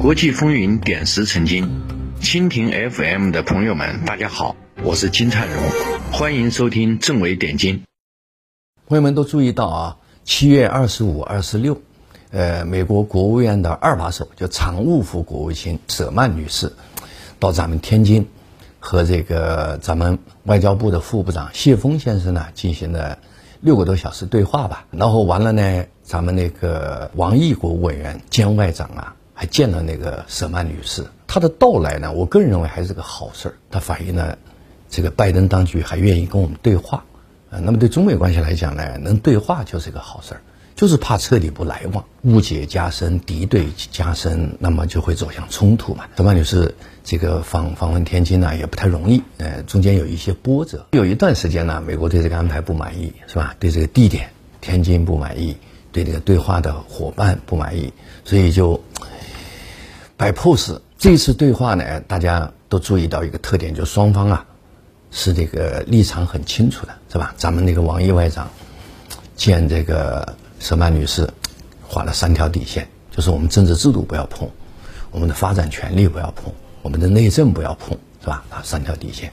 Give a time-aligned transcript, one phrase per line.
[0.00, 1.68] 国际风云点石成金，
[2.20, 5.56] 蜻蜓 FM 的朋友们，大家好，我是金灿荣，
[6.10, 7.82] 欢迎收听政委点金。
[8.86, 11.82] 朋友们都注意到啊，七月二十五、二十六，
[12.30, 16.72] 呃，美国国务院的二把手，就常务副国务卿舍曼女士，
[17.38, 18.26] 到咱们天津，
[18.80, 23.18] 和这个咱们外交部的副部长谢峰先生呢，进行了
[23.60, 24.86] 六个多小时对话吧。
[24.90, 29.14] 然后完了呢，咱们那个王毅国务委员兼外长啊。
[29.40, 33.54] 还见了那个舍曼女士，她的到来呢，我个人认为还是个好事儿。
[33.70, 34.36] 它反映了
[34.90, 37.04] 这个拜登当局还愿意跟我们对话，
[37.48, 40.40] 啊，那么对中美关系来讲呢，能对话就是一个好事儿，
[40.78, 46.04] 就是怕彻底不来往，误解加深，敌对加深，那么就会走向冲突嘛。
[46.14, 53.56] 德曼女士这个访访问天津呢，也不太容易，呃，中间有一些波折，有一段时间呢，美国对这个安排不满意，是吧？
[53.58, 55.56] 对这个地点天津不满意，
[55.90, 57.92] 对这个对话的伙伴不满意，
[58.24, 58.80] 所以就。
[60.16, 64.46] 摆 pose，这次对话呢，大家都注意到一个特点，就双方啊
[65.10, 67.34] 是这个立场很清楚的，是吧？
[67.36, 68.48] 咱们那个王毅外长
[69.36, 71.28] 见这个舍曼女士，
[71.86, 74.48] 画了三条底线，就是我们政治制度不要碰，
[75.10, 78.44] 我们的发展权利不要碰，我们的内政不要碰，是吧？
[78.50, 79.32] 啊，三条底线。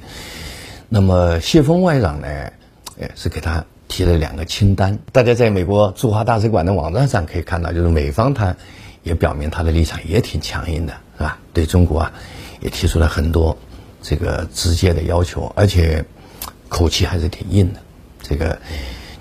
[0.89, 2.27] 那么谢峰外长呢，
[2.99, 8.55] 哎，是给他提了两个清单，大家在美国驻华大使馆的网站上可以看到，就是美方他。
[9.05, 11.37] 也表明他的立场也挺强硬的，是吧？
[11.53, 12.11] 对中国啊，
[12.59, 13.55] 也提出了很多
[14.01, 16.03] 这个直接的要求，而且
[16.69, 17.79] 口气还是挺硬的。
[18.23, 18.57] 这个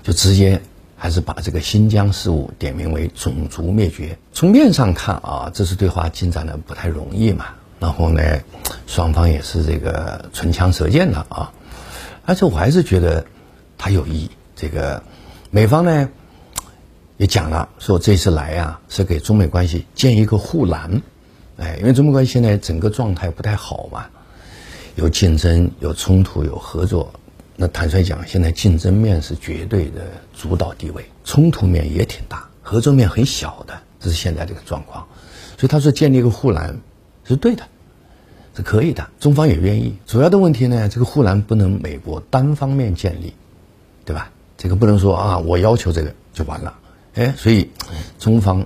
[0.01, 0.59] 就直接
[1.05, 4.17] 还是把这个新疆事务点名为种族灭绝。
[4.33, 7.45] 从面上看啊，这次对话进展的不太容易嘛。
[7.79, 8.39] 然后呢，
[8.87, 11.53] 双方也是这个唇枪舌剑的啊。
[12.25, 13.23] 而且我还是觉得
[13.77, 15.03] 他有意，这个
[15.51, 16.09] 美方呢。
[17.17, 21.01] 也讲了，说这次来啊是给中美关系建一个护栏，
[21.55, 24.07] 哎，因为中美关系现在整个状态不太好嘛，
[24.95, 27.13] 有竞争、有冲突、有合作。
[27.55, 30.01] 那坦率讲，现在竞争面是绝对的
[30.35, 35.07] 主导地位，冲突面也挺大，合作面很小的，这是现在这个状况。
[35.57, 36.81] 所以他说建立一个护栏
[37.23, 37.63] 是对的，
[38.55, 39.95] 是可以的，中方也愿意。
[40.05, 43.33] 主要的问题呢，这个护栏不能美国单方面建立，
[44.03, 44.31] 对吧？
[44.57, 46.77] 这个不能说啊，我要求这个就完了。
[47.13, 47.69] 哎，所以
[48.19, 48.65] 中方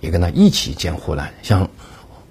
[0.00, 1.68] 也跟他一起建护栏，像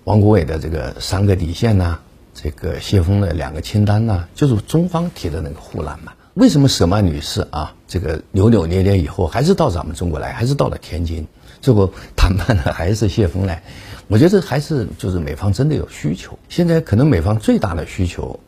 [0.05, 1.99] 王国伟的这个三个底线呐，
[2.33, 6.13] 这个谢峰的两个清单呢，就是中方提的那个护栏嘛。
[6.33, 11.27] 为什么舍曼女士啊，这个扭扭捏捏以后还是到咱们中国来，还是到了天津，
[11.59, 13.63] 最后谈判的还是谢峰来？
[14.07, 16.37] 我觉得还是就是美方真的有需求。
[16.49, 18.39] 现在可能美方最大的需求，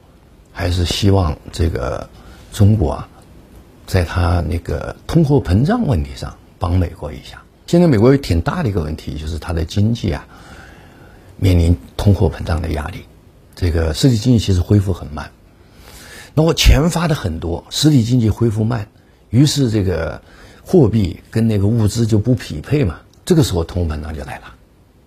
[0.51, 2.09] 还是希望这个
[2.51, 3.09] 中国啊，
[3.85, 6.35] 在他那个通货膨胀问题上。
[6.59, 7.43] 帮美国一下。
[7.67, 10.25] 现在美国有挺大的一个问题，就是它的经济啊
[11.35, 13.03] 面临通货膨胀的压力。
[13.63, 15.31] 这个实体经济其实恢复很慢，
[16.33, 18.89] 那我钱发的很多，实体经济恢复慢，
[19.29, 20.21] 于是这个
[20.65, 22.99] 货币跟那个物资就不匹配嘛。
[23.23, 24.53] 这个时候通货膨胀就来了。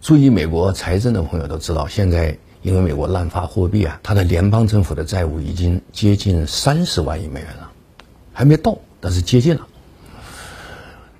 [0.00, 7.70] 注意美国财政的朋友都知道，现在因为美国滥发货币啊，它的联邦政府的债务已经接近三十万亿美元了，
[8.32, 9.66] 还没到，但是接近了。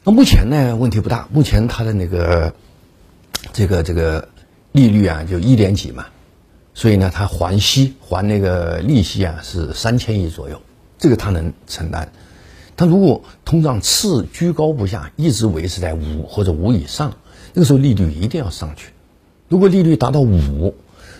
[0.05, 1.29] 那目前呢，问题不大。
[1.31, 2.55] 目前它的那个
[3.53, 4.27] 这个这个
[4.73, 6.07] 利率啊，就一点几嘛，
[6.77, 10.61] 所以呢，他还息还那个利息啊是三千亿左右，
[10.99, 12.07] 这个他能承担。
[12.77, 17.11] 它如果通胀次居高不下，一直维持在五或者五以上，
[17.55, 18.91] 那个时候利率一定要上去。
[19.49, 20.75] 如果利率达到五，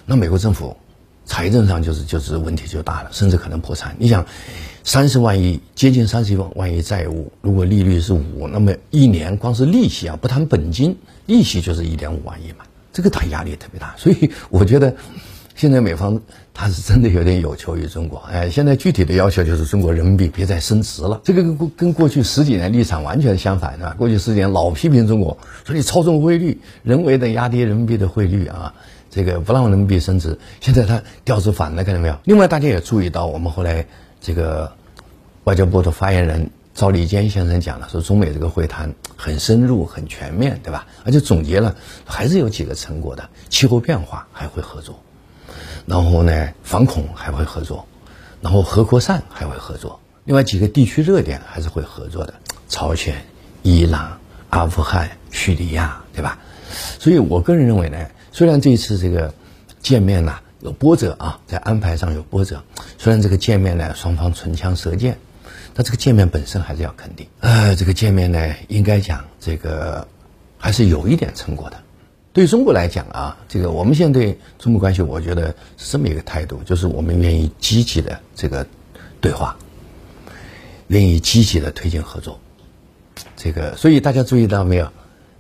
[0.05, 0.77] 那美国政府
[1.25, 3.97] 财政上就是就是问题就大了，甚至可能破产。
[3.99, 4.27] 你想。
[4.85, 10.97] 三十万亿，接近三十万万亿债务，如果利率是五，那么一年光是利息啊，不谈本金，
[11.27, 13.97] 利息就是一点五万亿嘛，这个他压力特别大。
[13.97, 14.95] 所以我觉得，
[15.57, 16.21] 现在美方
[16.55, 18.19] 他是真的有点有求于中国。
[18.31, 23.93] 哎，现在具体的要求就是中国人民币别再升值了，这个跟跟过去十几年立场完全相反的。
[23.99, 28.73] 过去十几年老批评中国，说你操纵汇率，人为的压低人民币的汇率啊，
[29.11, 30.39] 这个不让人民币升值。
[30.61, 32.17] 现在他调子反了，看到没有？
[32.25, 33.85] 另外，大家也注意到，我们后来。
[34.19, 34.73] 这个
[35.45, 40.85] 外交部的发言人赵立坚先生讲了，说中美这个会谈很深入、很全面，对吧？
[41.05, 44.99] 而且总结了还是有几个成果的：气候变化还会合作，
[45.87, 47.87] 然后呢，反恐还会合作，
[48.41, 50.01] 然后核扩散还会合作。
[50.25, 52.35] 另外几个地区热点还是会合作的：
[52.69, 53.25] 朝鲜、
[53.63, 54.19] 伊朗、
[54.51, 56.39] 阿富汗、叙利亚，对吧？
[56.99, 57.99] 所以我个人认为呢，
[58.33, 59.33] 虽然这一次这个
[59.81, 60.39] 见面呢。
[60.61, 62.65] 有波折啊，在安排上有波折。
[62.99, 65.19] 虽然这个见面呢，双方唇枪舌剑，
[65.75, 67.29] 但这个见面本身还是要肯定。
[67.41, 70.09] 呃，这个见面呢，应该讲这个
[70.57, 71.77] 还是有一点成果的。
[72.37, 75.47] 对中国来讲啊，这个我们现在对中美关系，我觉得
[75.79, 78.67] 是这么一个态度，就是我们愿意积极的这个
[79.23, 79.57] 对话，
[80.89, 82.39] 愿意积极的推进合作。
[83.39, 84.87] 这个，所以大家注意到没有？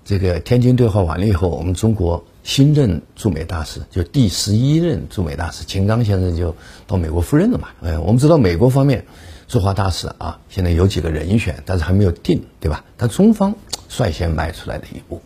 [0.06, 6.56] 这个天津对话完了以后，我们中国新任驻美大使，就第十一任驻美大使秦刚先生就
[6.87, 7.69] 到美国赴任了嘛。
[7.82, 9.04] 呃，我们知道美国方面
[9.46, 12.82] 驻华大使啊，现在有几个人选，但是还没有定，对吧？
[12.96, 13.54] 但中方
[13.87, 15.20] 率先迈出来的一步，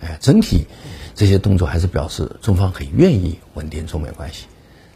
[0.00, 0.66] 哎，整体
[1.14, 4.46] 这些动作还是表示中方很愿意稳定中美关系。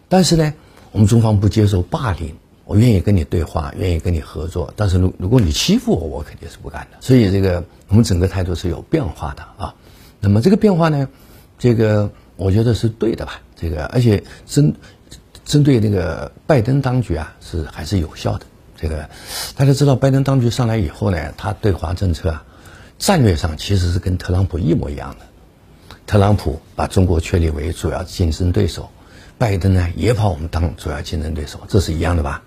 [0.09, 0.53] 但是呢，
[0.93, 2.35] 我们中方不接受霸凌。
[2.65, 6.99] 我愿意跟你对话，愿意跟你合作，但是如如果你欺负我，我肯定是不干的。
[7.01, 9.75] 所以这个我们整个态度是有变化的啊。
[10.21, 11.09] 那么这个变化呢，
[11.59, 13.41] 这个我觉得是对的吧？
[13.57, 14.75] 这个而且针
[15.47, 18.45] 针对那个拜登当局啊，是还是有效的。
[18.77, 19.09] 这个
[19.57, 22.45] 大家知道，拜登当局上来以后呢，他对华政策啊，
[22.99, 25.25] 战略上其实是跟特朗普一模一样的。
[26.09, 28.89] 特朗普把中国确立为主要竞争对手，
[29.37, 32.43] 拜登呢也把我们当主要竞争对手，这是一样的吧？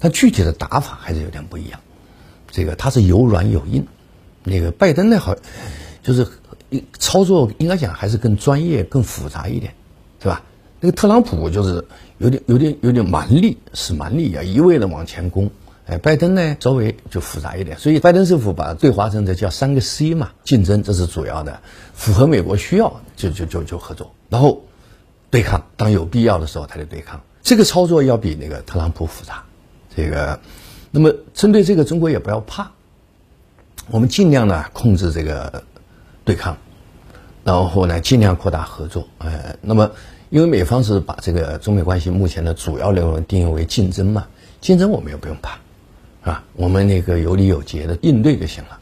[0.00, 1.78] 但具体的打法还是有点不一样，
[2.50, 3.86] 这个他是有软有硬，
[4.42, 5.36] 那个拜登呢好，
[6.02, 6.26] 就是
[6.98, 9.74] 操作应该讲还是更专业、更复杂一点，
[10.22, 10.42] 是吧？
[10.80, 11.86] 那个特朗普就是
[12.16, 15.50] 有点、有点、有点蛮力，使蛮力啊，一味的往前攻。
[15.86, 21.60] 哎，拜登呢稍微就复杂一点，所以拜登政府把对华政策叫三个 C 嘛，竞争这是主要的，
[21.92, 24.62] 符合美国需要就就就就合作，然后
[25.30, 27.20] 对抗，当有必要的时候他就对抗。
[27.42, 29.44] 这个操作要比那个特朗普复杂。
[29.94, 30.40] 这个，
[30.90, 32.72] 那么针对这个，中国也不要怕，
[33.90, 35.62] 我们尽量呢控制这个
[36.24, 36.56] 对抗，
[37.44, 39.06] 然后呢尽量扩大合作。
[39.18, 39.92] 呃，那么
[40.30, 44.26] 因为美方是把这个中美关系目前的主要内容定义为竞争嘛，
[44.60, 45.58] 竞争我们也不用怕，
[46.24, 48.78] 啊，我们那个有理有节的应对就行了，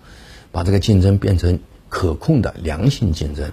[0.52, 1.58] 把这个竞争变成
[1.88, 3.50] 可控的良性竞争，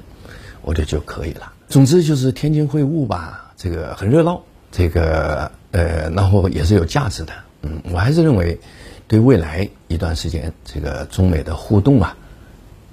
[0.62, 1.52] 我觉得就可以了。
[1.68, 4.42] 总之就是天津会晤吧，这个很热闹，
[4.72, 7.34] 这个呃，然后也是有价值的。
[7.64, 8.60] 嗯，我还是认为，
[9.08, 12.16] 对未来一段时间这个中美的互动啊，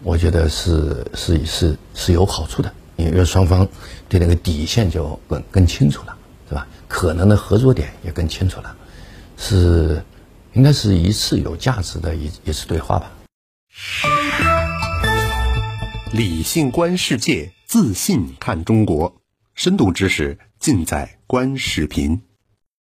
[0.03, 3.69] 我觉得是是是是有好处的，因为双方
[4.09, 6.17] 对那个底线就更更清楚了，
[6.49, 6.67] 是吧？
[6.89, 8.75] 可能的合作点也更清楚了，
[9.37, 10.03] 是
[10.57, 13.13] 应该是一次有价值的一一次对话吧。
[16.15, 19.21] 理性观世界，自信看中国，
[19.55, 22.23] 深度知识尽在观视频。